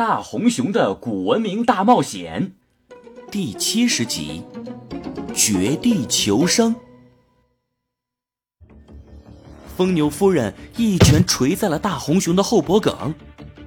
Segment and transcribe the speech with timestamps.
[0.00, 2.54] 大红熊的古文明大冒险
[3.30, 4.42] 第七十集：
[5.34, 6.74] 绝地求生。
[9.76, 13.14] 疯牛夫人一拳捶在了大红熊的后脖梗，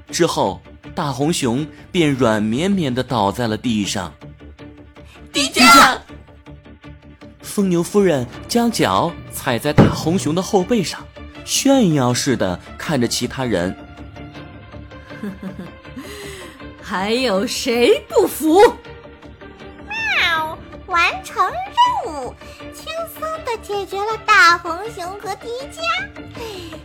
[0.10, 0.60] 之后
[0.96, 4.12] 大红熊便软绵绵的倒在了地上。
[5.32, 6.00] 迪迦，
[7.44, 11.06] 疯牛夫人将脚踩在大红熊的后背上，
[11.46, 13.78] 炫耀似的看着其他人。
[16.94, 18.62] 还有谁不服？
[19.90, 20.56] 喵！
[20.86, 22.36] 完成任务，
[22.72, 22.86] 轻
[23.18, 25.82] 松的解决了大红熊和迪迦，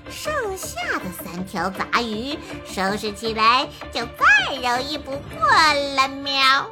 [0.09, 5.47] 剩下的三条杂鱼收拾起来就再容易不过
[5.95, 6.09] 了。
[6.09, 6.71] 喵！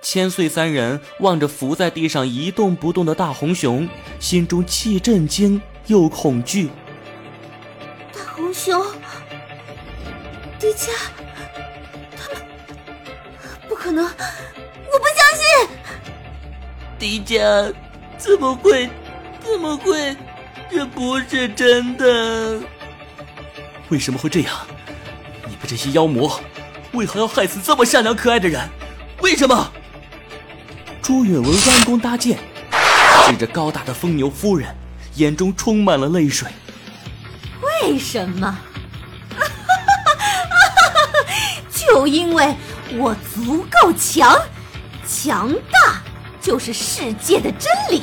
[0.00, 3.86] 千岁三人望着伏在地上一动不动的大红熊，
[4.18, 6.70] 心中既震惊又恐惧。
[8.14, 8.82] 大红熊，
[10.58, 10.88] 迪迦。
[13.84, 15.68] 可能，我不相信。
[16.98, 17.70] 迪迦，
[18.16, 18.88] 怎么会？
[19.42, 20.16] 怎么会？
[20.70, 22.62] 这不是真的。
[23.90, 24.54] 为什么会这样？
[25.44, 26.40] 你们这些妖魔，
[26.92, 28.66] 为何要害死这么善良可爱的人？
[29.20, 29.70] 为什么？
[31.02, 32.38] 朱允文弯弓搭箭，
[33.26, 34.74] 指着高大的疯牛夫人，
[35.16, 36.48] 眼中充满了泪水。
[37.60, 38.58] 为什么？
[41.70, 42.56] 就因为。
[42.96, 44.40] 我足够强，
[45.06, 46.00] 强大
[46.40, 48.02] 就是世界的真理，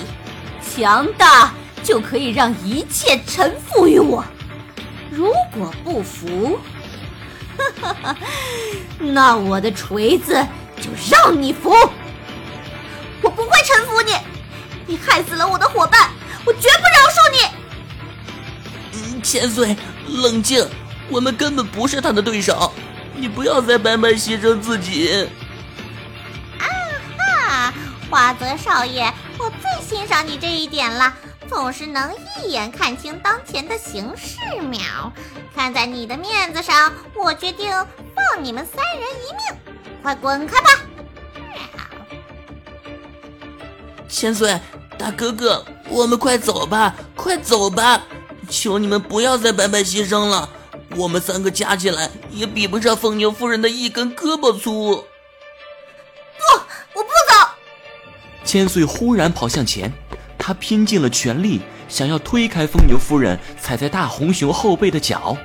[0.61, 4.23] 强大就可以让一切臣服于我。
[5.09, 6.59] 如果不服，
[7.58, 8.17] 哈哈，
[9.00, 10.34] 那我的锤子
[10.81, 11.73] 就让你服。
[13.22, 14.14] 我不会臣服你，
[14.88, 16.09] 你害死了我的伙伴，
[16.44, 19.22] 我绝不饶恕你。
[19.22, 20.67] 千岁，冷静，
[21.09, 22.73] 我们根本不是他的对手。
[23.22, 25.30] 你不要再白白牺牲自己！
[26.58, 26.66] 啊
[27.20, 27.74] 哈，
[28.10, 31.14] 花泽少爷，我最欣赏你这一点了，
[31.48, 32.12] 总是能
[32.44, 34.40] 一眼看清当前的形势。
[34.64, 35.14] 秒，
[35.56, 37.70] 看在你的面子上，我决定
[38.16, 40.70] 放你们三人一命，快滚开吧！
[44.10, 44.60] 千岁，
[44.98, 48.02] 大哥哥，我们快走吧，快走吧！
[48.50, 50.50] 求你们不要再白白牺牲了。
[50.96, 54.96] 我们三个加起来也比不上疯牛夫人的一根胳膊粗。
[56.38, 56.59] 不，
[56.94, 57.50] 我不走！
[58.44, 59.91] 千岁忽然跑向前，
[60.38, 65.38] 他拼尽了全力，想要推开疯牛夫人踩在大红熊后背的脚，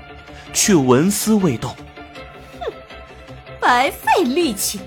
[0.53, 1.71] 却纹丝未动。
[2.61, 2.73] 哼，
[3.61, 4.81] 白费力气。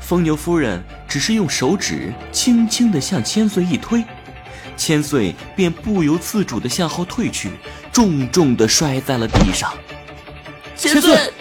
[0.00, 4.04] 疯牛夫人只是用手指轻轻地向千岁一推。
[4.76, 7.50] 千岁便不由自主地向后退去，
[7.92, 9.72] 重重的摔在了地上。
[10.76, 11.32] 千岁，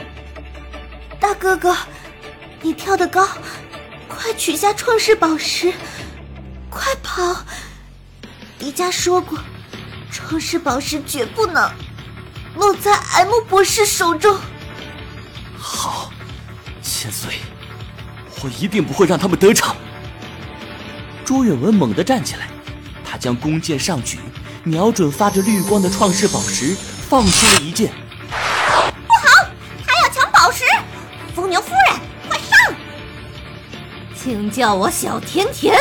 [1.19, 1.75] 大哥哥，
[2.61, 3.27] 你跳得高，
[4.07, 5.73] 快取下创世宝石，
[6.69, 7.43] 快跑！
[8.57, 9.39] 迪迦说过，
[10.11, 11.71] 创世宝石绝不能
[12.55, 14.37] 落在 M 博士手中。
[15.57, 16.11] 好，
[16.81, 17.35] 千岁，
[18.43, 19.75] 我一定不会让他们得逞。
[21.23, 22.47] 朱允文猛地站起来。
[23.11, 24.19] 他将弓箭上举，
[24.69, 26.77] 瞄准发着绿光的创世宝石，
[27.09, 27.91] 放出了一箭。
[28.29, 29.49] 不好，
[29.83, 30.63] 他要抢宝石！
[31.33, 31.99] 疯牛夫人，
[32.29, 32.75] 快上！
[34.15, 35.75] 请叫我小甜甜。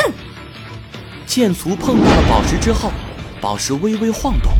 [1.27, 2.91] 剑簇碰到了宝石之后，
[3.39, 4.51] 宝石微微晃动，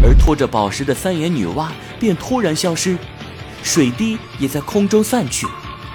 [0.00, 1.66] 而拖着宝石的三眼女娲
[1.98, 2.96] 便突然消失，
[3.64, 5.44] 水滴也在空中散去，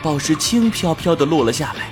[0.04, 1.90] 宝石轻飘飘的落了下来。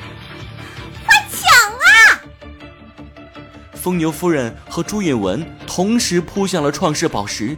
[3.89, 7.57] 疯牛夫人和朱允文同时扑向了创世宝石，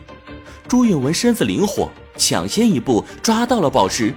[0.66, 4.14] 朱允文身子灵活，抢先一步抓到了宝石，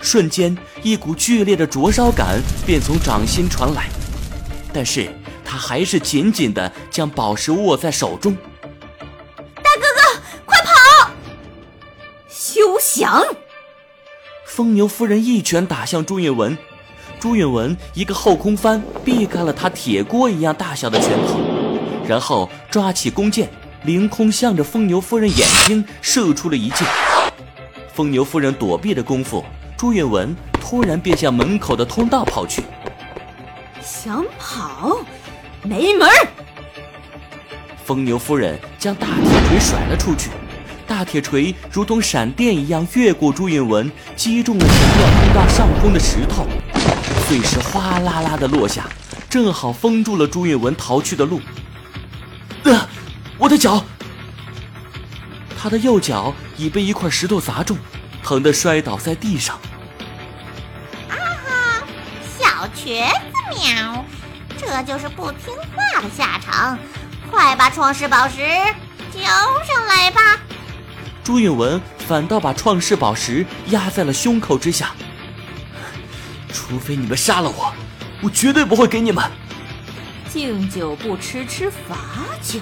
[0.00, 3.86] 瞬间一股剧烈的灼烧感便从掌心传来，
[4.72, 5.08] 但是
[5.44, 8.36] 他还是紧紧地将宝石握在手中。
[9.54, 11.12] 大哥哥，快跑！
[12.28, 13.24] 休想！
[14.44, 16.58] 疯牛夫人一拳打向朱允文。
[17.24, 21.40] 朱允文一个后空翻，避开了他铁锅一样大小的拳头，
[22.06, 23.48] 然后抓起弓箭，
[23.84, 26.86] 凌空向着疯牛夫人眼睛射出了一箭。
[27.94, 29.42] 疯牛夫人躲避的功夫，
[29.74, 32.62] 朱允文突然便向门口的通道跑去。
[33.80, 34.98] 想跑，
[35.62, 36.06] 没门！
[37.86, 40.28] 疯牛夫人将大铁锤甩了出去，
[40.86, 46.46] 大铁锤如同闪电一样越过朱允文，击中了前面通道上空的石头。
[47.26, 48.86] 碎石哗啦啦的落下，
[49.30, 51.40] 正好封住了朱允文逃去的路。
[52.64, 52.86] 呃！
[53.38, 53.82] 我的脚！
[55.58, 57.78] 他的右脚已被一块石头砸中，
[58.22, 59.58] 疼得摔倒在地上。
[61.08, 61.82] 啊哈！
[62.38, 64.04] 小瘸子喵！
[64.58, 66.78] 这就是不听话的下场。
[67.30, 68.36] 快把创世宝石
[69.12, 70.38] 交上来吧！
[71.24, 74.90] 朱允文反倒把创世宝石压在了胸口之下。
[76.54, 77.74] 除非你们杀了我，
[78.22, 79.28] 我绝对不会给你们。
[80.28, 81.96] 敬酒不吃吃罚
[82.40, 82.60] 酒，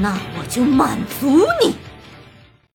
[0.00, 1.74] 那我就满足你。